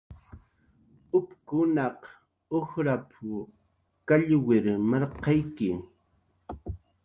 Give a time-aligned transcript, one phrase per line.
[1.17, 2.01] "upkunaq
[2.59, 3.09] ujrap""
[4.07, 5.69] kallwir marqayki"